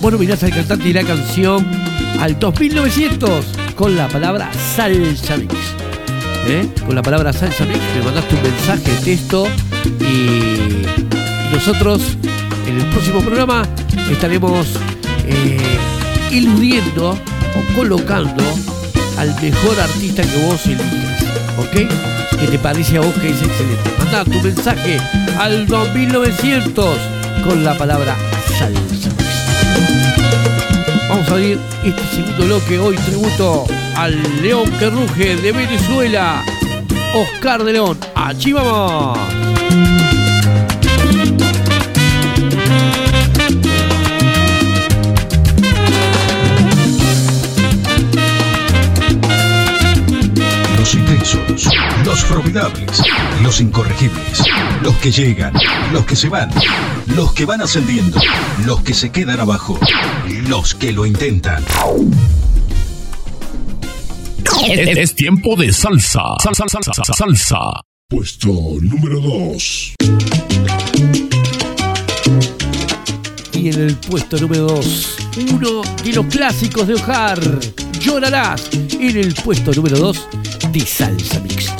Bueno, 0.00 0.16
mirás 0.16 0.44
al 0.44 0.50
cantante 0.50 0.88
y 0.88 0.92
la 0.92 1.02
canción 1.02 1.66
al 2.20 2.38
2900 2.38 3.44
con 3.74 3.96
la 3.96 4.06
palabra 4.06 4.48
salsa 4.76 5.36
mix. 5.36 5.54
¿Eh? 6.46 6.68
Con 6.86 6.94
la 6.94 7.02
palabra 7.02 7.32
salsa 7.32 7.64
mix 7.64 7.80
me 7.96 8.04
mandaste 8.04 8.34
un 8.36 8.42
mensaje 8.42 8.92
texto 9.04 9.48
y 10.00 11.52
nosotros 11.52 12.16
en 12.68 12.78
el 12.78 12.86
próximo 12.90 13.20
programa 13.22 13.66
estaremos 14.08 14.68
eh, 15.26 15.58
iludiendo 16.30 17.10
o 17.10 17.74
colocando 17.74 18.44
al 19.18 19.34
mejor 19.42 19.78
artista 19.80 20.22
que 20.22 20.46
vos 20.46 20.64
elijas. 20.66 21.22
¿Ok? 21.58 22.38
¿Qué 22.38 22.46
te 22.46 22.58
parece 22.58 22.98
a 22.98 23.00
vos 23.00 23.12
que 23.14 23.30
es 23.30 23.42
excelente? 23.42 23.90
Manda 23.98 24.24
tu 24.24 24.40
mensaje 24.40 24.98
al 25.38 25.66
2900 25.66 26.98
con 27.44 27.64
la 27.64 27.76
palabra 27.76 28.16
salsa. 28.56 29.10
Vamos 31.08 31.28
a 31.28 31.32
abrir 31.32 31.58
este 31.84 32.02
segundo 32.14 32.44
bloque. 32.44 32.78
Hoy 32.78 32.96
tributo 32.96 33.66
al 33.96 34.22
León 34.40 34.70
que 34.78 34.88
ruge 34.88 35.36
de 35.36 35.52
Venezuela, 35.52 36.44
Oscar 37.14 37.64
de 37.64 37.72
León. 37.72 37.98
¡Achí 38.14 38.52
vamos! 38.52 39.37
Los 52.08 52.24
formidables, 52.24 53.02
los 53.42 53.60
incorregibles, 53.60 54.42
los 54.82 54.94
que 54.94 55.10
llegan, 55.10 55.52
los 55.92 56.06
que 56.06 56.16
se 56.16 56.30
van, 56.30 56.48
los 57.14 57.34
que 57.34 57.44
van 57.44 57.60
ascendiendo, 57.60 58.18
los 58.64 58.80
que 58.80 58.94
se 58.94 59.10
quedan 59.12 59.38
abajo, 59.40 59.78
los 60.48 60.74
que 60.74 60.90
lo 60.90 61.04
intentan. 61.04 61.62
Es, 64.70 64.96
es 64.96 65.14
tiempo 65.14 65.54
de 65.54 65.70
salsa. 65.70 66.22
Salsa, 66.42 66.64
salsa, 66.66 66.92
salsa, 66.94 67.12
salsa. 67.12 67.58
Puesto 68.08 68.48
número 68.80 69.20
2. 69.20 69.94
Y 73.52 73.68
en 73.68 73.80
el 73.82 73.96
puesto 73.96 74.38
número 74.38 74.62
2, 74.62 75.16
uno 75.52 75.82
de 76.02 76.12
los 76.14 76.24
clásicos 76.24 76.86
de 76.86 76.94
Ojar, 76.94 77.38
Llorarás. 78.00 78.70
En 78.98 79.16
el 79.16 79.34
puesto 79.34 79.72
número 79.72 79.98
2, 79.98 80.28
de 80.72 80.80
Salsa 80.80 81.40
Mix. 81.40 81.77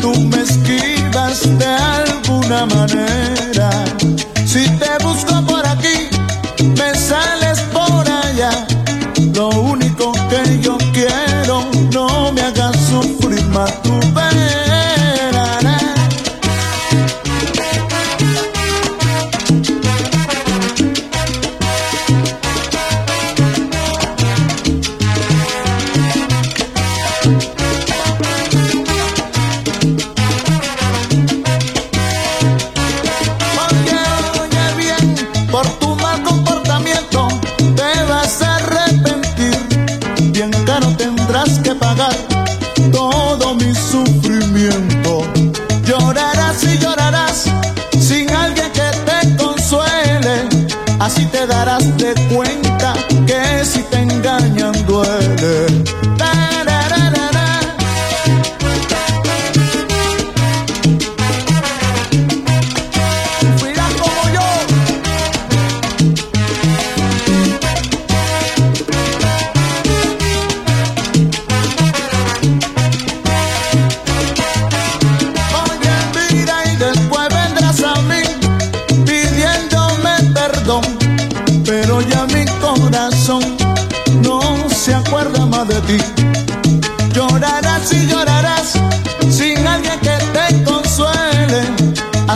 Tú 0.00 0.10
me 0.14 0.40
esquivas 0.40 1.58
de 1.58 1.66
alguna 1.66 2.64
manera. 2.64 3.35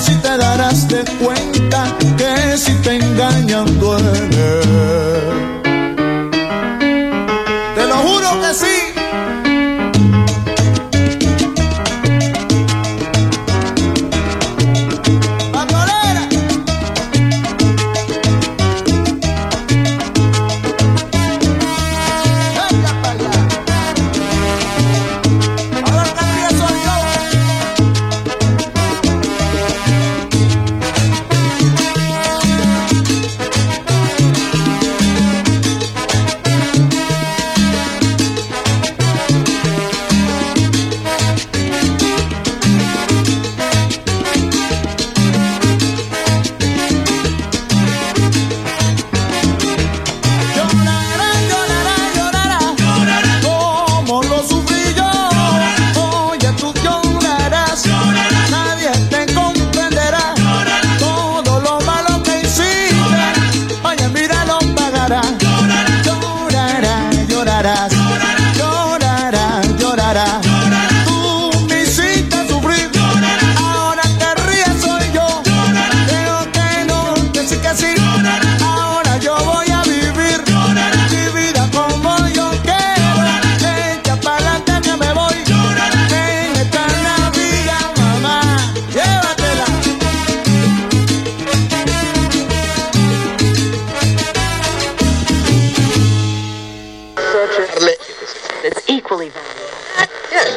Así 0.01 0.15
te 0.15 0.35
darás 0.39 0.89
de 0.89 1.05
cuenta 1.23 1.95
que 2.17 2.57
si 2.57 2.73
te 2.77 2.97
engañan 2.97 3.79
duele. 3.79 5.00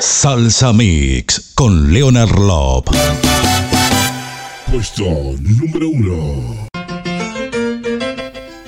Salsa 0.06 0.74
Mix 0.74 1.54
con 1.56 1.94
Leonard 1.94 2.38
Lop. 2.38 2.90
Puesto 4.70 5.06
número 5.40 5.88
uno. 5.88 6.68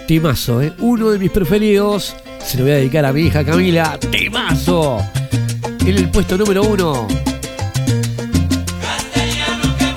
Timazo, 0.08 0.62
¿eh? 0.62 0.72
uno 0.80 1.10
de 1.10 1.20
mis 1.20 1.32
preferidos. 1.32 2.16
Se 2.40 2.58
lo 2.58 2.64
voy 2.64 2.72
a 2.72 2.76
dedicar 2.76 3.04
a 3.04 3.12
mi 3.12 3.24
hija 3.24 3.44
Camila. 3.44 4.00
Timazo. 4.00 5.00
En 5.82 5.98
el 5.98 6.10
puesto 6.10 6.38
número 6.38 6.64
uno. 6.64 7.06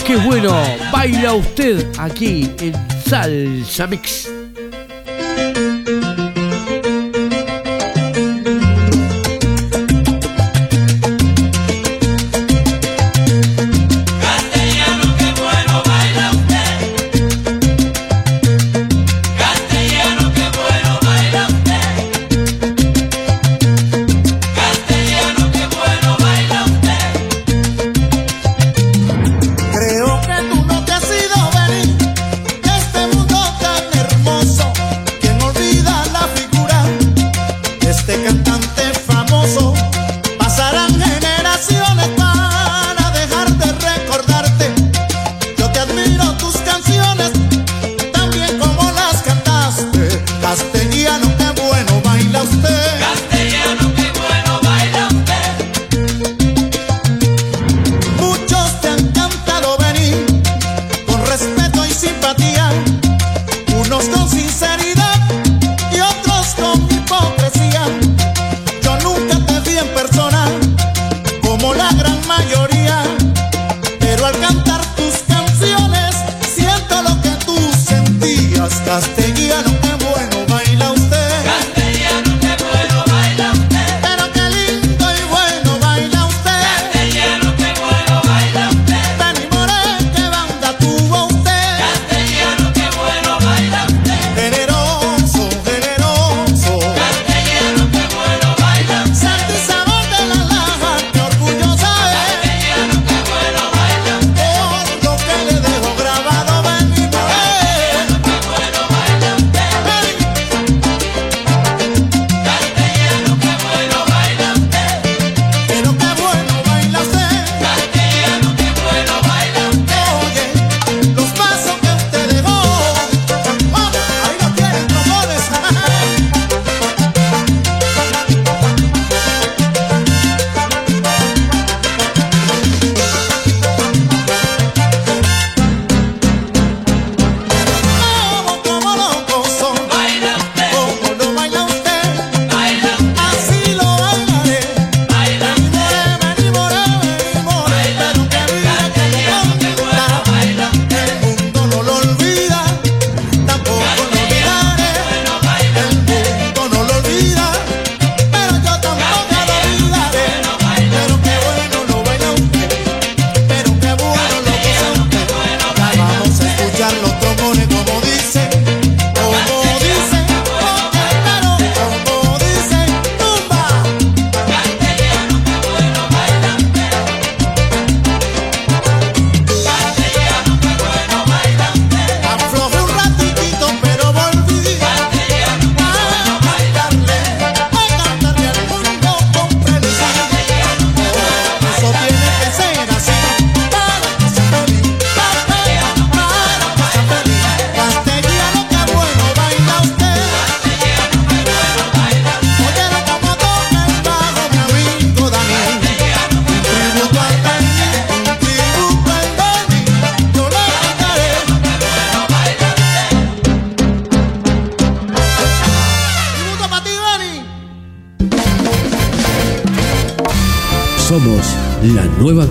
¡Qué 0.04 0.16
bueno! 0.16 0.60
Baila 0.90 1.34
usted 1.34 1.86
aquí 1.98 2.50
en 2.58 2.74
Salsa 3.06 3.86
Mix. 3.86 4.37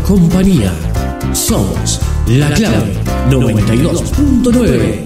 compañía. 0.08 0.72
Somos 1.34 2.00
La 2.28 2.50
Clave 2.54 2.94
92.9. 3.30 5.04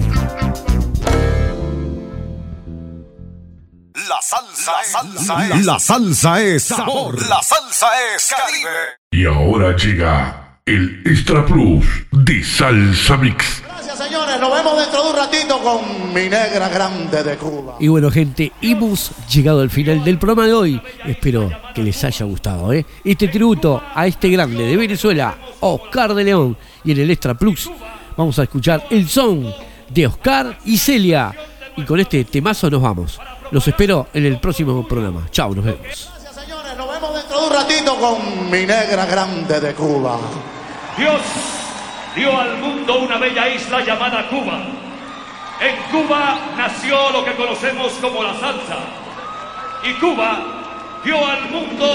La 3.94 4.22
salsa, 4.22 4.72
salsa 4.84 5.56
la 5.64 5.78
salsa 5.80 6.42
es 6.42 6.62
sabor. 6.62 7.20
La 7.28 7.42
salsa 7.42 7.88
es 8.14 8.28
Caribe. 8.30 8.70
Y 9.10 9.26
ahora 9.26 9.76
llega 9.76 10.60
el 10.66 11.02
Extra 11.04 11.44
Plus 11.44 11.84
de 12.12 12.44
Salsa 12.44 13.16
Mix 13.16 13.62
señores, 14.32 14.40
nos 14.40 14.52
vemos 14.52 14.78
dentro 14.78 15.02
de 15.02 15.10
un 15.10 15.16
ratito 15.16 15.58
con 15.58 16.14
mi 16.14 16.28
negra 16.28 16.68
grande 16.68 17.22
de 17.22 17.36
Cuba. 17.36 17.76
Y 17.78 17.88
bueno, 17.88 18.10
gente, 18.10 18.52
hemos 18.60 19.10
llegado 19.28 19.60
al 19.60 19.70
final 19.70 20.04
del 20.04 20.18
programa 20.18 20.46
de 20.46 20.52
hoy. 20.52 20.82
Espero 21.04 21.50
que 21.74 21.82
les 21.82 22.02
haya 22.04 22.26
gustado, 22.26 22.72
¿eh? 22.72 22.84
Este 23.04 23.28
tributo 23.28 23.82
a 23.94 24.06
este 24.06 24.28
grande 24.28 24.64
de 24.64 24.76
Venezuela, 24.76 25.36
Oscar 25.60 26.14
de 26.14 26.24
León. 26.24 26.56
Y 26.84 26.92
en 26.92 27.00
el 27.00 27.10
Extra 27.10 27.34
Plus 27.34 27.70
vamos 28.16 28.38
a 28.38 28.44
escuchar 28.44 28.86
el 28.90 29.08
son 29.08 29.52
de 29.88 30.06
Oscar 30.06 30.58
y 30.64 30.78
Celia. 30.78 31.34
Y 31.76 31.84
con 31.84 32.00
este 32.00 32.24
temazo 32.24 32.70
nos 32.70 32.82
vamos. 32.82 33.20
Los 33.50 33.66
espero 33.66 34.08
en 34.14 34.26
el 34.26 34.38
próximo 34.40 34.86
programa. 34.86 35.28
Chao, 35.30 35.54
nos 35.54 35.64
vemos. 35.64 36.10
Señores, 36.34 36.76
nos 36.76 36.90
vemos 36.90 37.14
dentro 37.14 37.40
de 37.40 37.46
un 37.46 37.52
ratito 37.52 37.96
con 37.96 38.50
mi 38.50 38.66
negra 38.66 39.06
grande 39.06 39.60
de 39.60 39.74
Cuba. 39.74 40.18
Dios 40.96 41.20
dio 42.14 42.38
al 42.38 42.58
mundo 42.58 42.98
una 42.98 43.16
bella 43.16 43.48
isla 43.48 43.80
llamada 43.80 44.28
Cuba. 44.28 44.60
En 45.60 45.76
Cuba 45.90 46.38
nació 46.56 47.10
lo 47.10 47.24
que 47.24 47.34
conocemos 47.34 47.92
como 48.00 48.22
la 48.22 48.34
salsa. 48.34 48.78
Y 49.84 49.94
Cuba 49.94 50.38
dio 51.04 51.26
al 51.26 51.42
mundo 51.50 51.94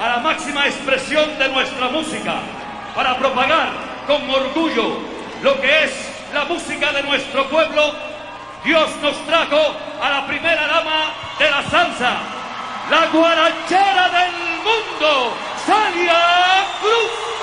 a 0.00 0.08
la 0.08 0.16
máxima 0.18 0.66
expresión 0.66 1.38
de 1.38 1.48
nuestra 1.48 1.88
música 1.88 2.34
para 2.94 3.16
propagar 3.16 3.70
con 4.06 4.28
orgullo 4.28 4.98
lo 5.42 5.60
que 5.60 5.84
es 5.84 5.92
la 6.32 6.44
música 6.44 6.92
de 6.92 7.02
nuestro 7.02 7.46
pueblo. 7.48 7.94
Dios 8.64 8.88
nos 9.02 9.16
trajo 9.26 9.76
a 10.02 10.10
la 10.10 10.26
primera 10.26 10.66
dama 10.66 11.12
de 11.38 11.50
la 11.50 11.62
salsa, 11.64 12.16
la 12.90 13.06
guarachera 13.12 14.08
del 14.08 14.32
mundo, 14.64 15.36
Celia 15.66 16.64
Cruz. 16.80 17.33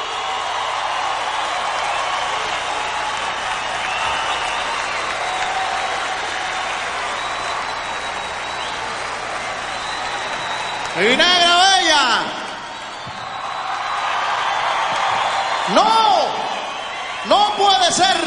¡Mi 10.97 11.15
negra 11.15 11.57
bella! 11.57 12.21
¡No! 15.73 16.25
¡No 17.25 17.55
puede 17.55 17.91
ser! 17.91 18.17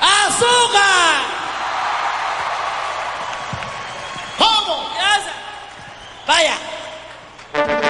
¡Azúcar! 0.00 1.22
¿Cómo? 4.36 4.90
Vaya. 6.26 7.87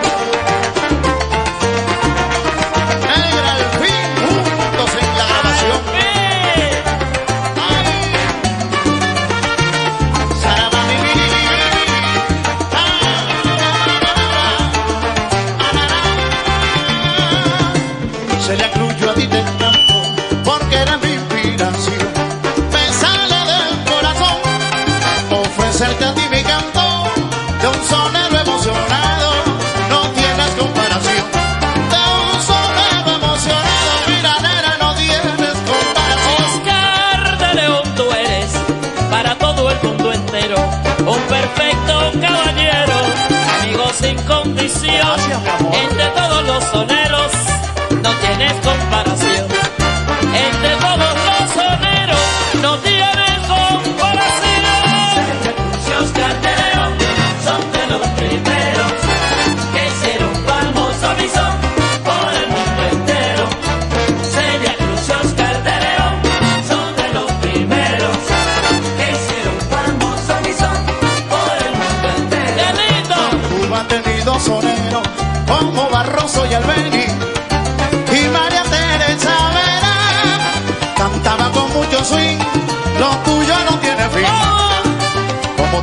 Entre 44.71 46.07
todos 46.09 46.45
los 46.45 46.63
soneros 46.65 47.33
no 48.03 48.11
tienes 48.17 48.53
comparación. 48.53 49.47
Entre 50.35 50.77
todos 50.77 50.98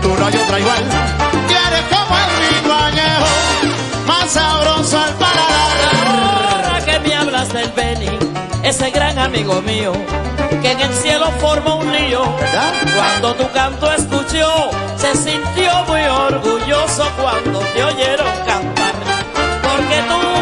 no 0.08 0.26
hay 0.28 0.36
otra 0.36 0.60
igual 0.60 0.84
y 1.49 1.53
eres 1.53 1.84
como 1.89 2.18
el 2.18 2.62
vino 2.62 2.74
añejo 2.74 3.26
más 4.08 4.30
sabroso 4.30 4.99
al 4.99 5.14
paladar 5.14 5.66
Ahora 6.45 6.86
que 6.86 6.99
me 6.99 7.16
hablas 7.16 7.51
del 7.51 7.72
Beni, 7.72 8.10
ese 8.64 8.91
gran 8.91 9.18
amigo 9.18 9.62
mío, 9.62 9.93
que 10.62 10.72
en 10.72 10.82
el 10.82 10.93
cielo 10.93 11.32
forma 11.39 11.76
un 11.76 11.91
río. 11.91 12.22
Cuando 12.95 13.36
tu 13.36 13.51
canto 13.51 13.91
escuchó, 13.91 14.70
se 14.97 15.14
sintió 15.16 15.72
muy 15.88 16.01
orgulloso 16.01 17.10
cuando 17.22 17.60
te 17.60 17.84
oyeron 17.84 18.32
cantar. 18.45 18.93
Porque 19.62 20.01
tú 20.08 20.34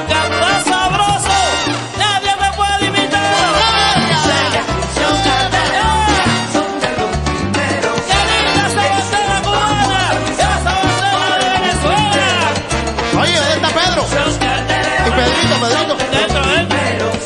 Pedrito, 15.44 15.98
Pedrito. 15.98 16.40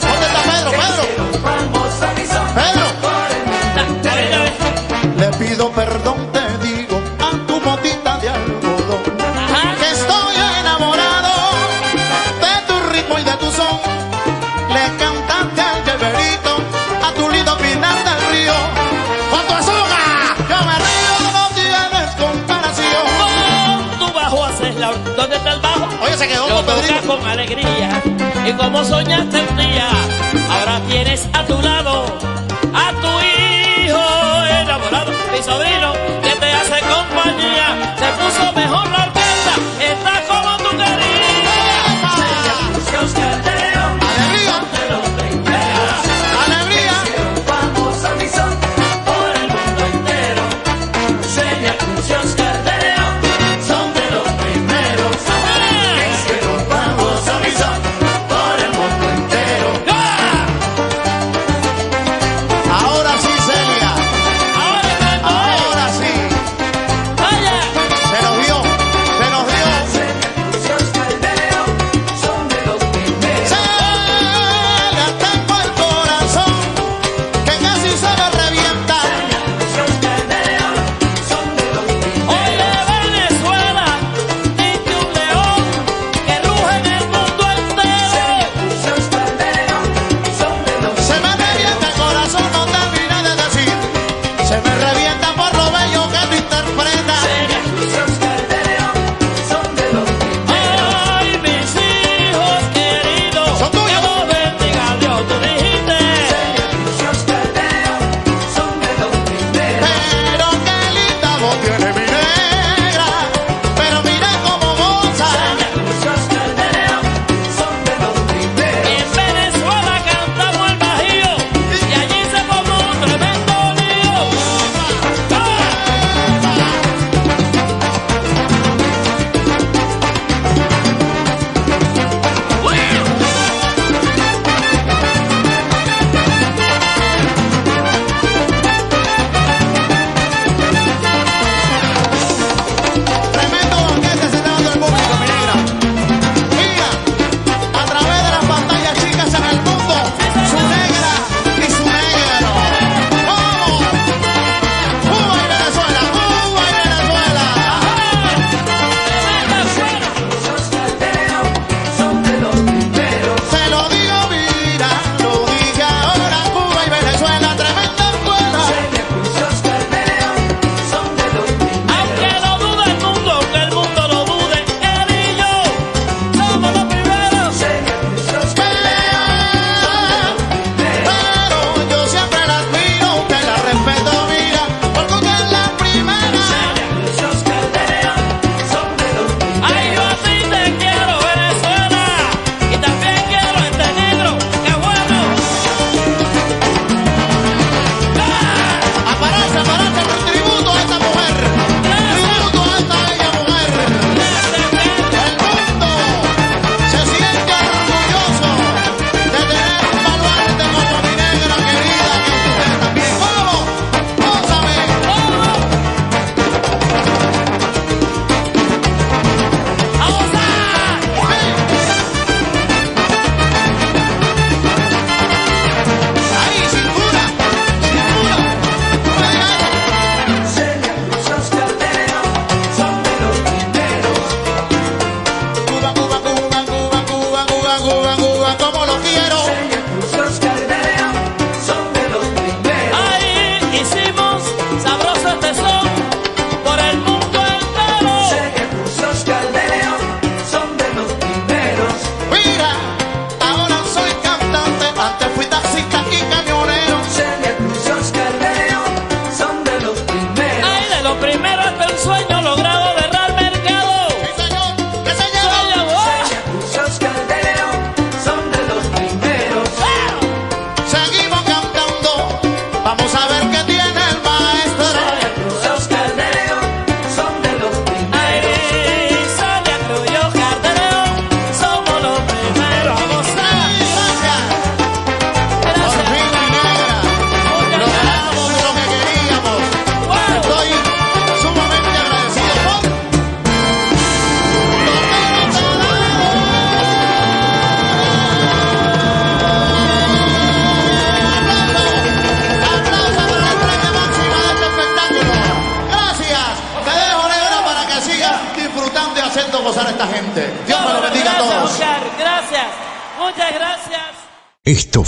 ¿dónde 0.01 0.25
está 0.25 0.41
Pedro? 0.49 0.71
Pedro 2.55 2.87
le 5.17 5.27
pido 5.37 5.71
perdón 5.71 6.31
te 6.31 6.57
digo 6.65 7.01
a 7.19 7.31
tu 7.47 7.59
motita 7.61 8.17
de 8.19 8.29
algodón. 8.29 9.03
Que 9.79 9.91
estoy 9.91 10.35
enamorado 10.59 11.33
de 12.41 12.53
tu 12.67 12.89
ritmo 12.91 13.19
y 13.19 13.23
de 13.23 13.31
tu 13.33 13.51
son. 13.51 13.79
Le 14.73 14.85
cantaste 14.97 15.61
al 15.61 15.83
lleverito 15.85 16.57
a 17.03 17.11
tu 17.13 17.29
lindo 17.29 17.57
pinar 17.57 17.97
del 18.03 18.19
río. 18.31 18.53
Con 19.31 19.41
tu 19.47 19.53
yo 20.49 20.59
me 20.65 20.75
río 20.85 21.13
no 21.33 21.49
tienes 21.55 22.15
comparación. 22.15 23.05
Con 23.19 23.99
tu 23.99 24.13
bajo 24.13 24.45
haces 24.45 24.75
la 24.75 24.91
¿Dónde 25.15 25.35
está 25.35 25.53
el 25.53 25.59
bajo? 25.61 25.87
Oye, 26.03 26.17
se 26.17 26.27
quedó 26.27 26.47
con 26.47 26.65
Pedrito. 26.65 27.07
con 27.07 27.27
alegría 27.27 28.03
Y 28.47 28.53
como 28.53 28.81
soñaste 28.81 29.41
un 29.41 29.57
día 29.57 29.89
Ahora 30.49 30.79
tienes 30.87 31.27
a 31.33 31.43
tu 31.43 31.61
lado 31.61 32.05
A 32.73 32.91
tu 33.01 33.11
hijo 33.85 33.99
enamorado 34.61 35.11
Mi 35.33 35.43
sobrino 35.43 35.86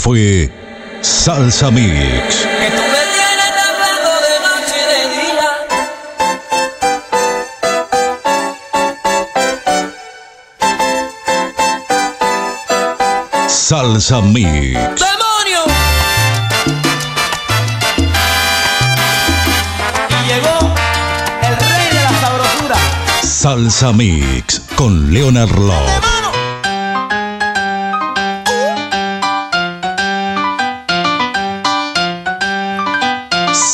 fue 0.00 0.50
Salsa 1.02 1.70
Mix. 1.70 1.90
Que 1.90 2.70
tú 2.70 2.82
me 2.82 3.02
tienes 3.12 3.52
hablando 3.68 4.10
de 4.26 4.34
noche 4.48 4.78
de 4.90 5.00
día. 5.14 5.50
Salsa 13.46 14.22
Mix. 14.22 15.02
¡Demonio! 15.04 15.62
Y 20.08 20.12
llegó 20.28 20.56
el 21.42 21.54
rey 21.56 21.88
de 21.92 22.02
la 22.02 22.12
sabrosura. 22.20 22.78
Salsa 23.22 23.92
Mix 23.92 24.62
con 24.76 25.12
Leonard 25.12 25.58
Love. 25.58 26.09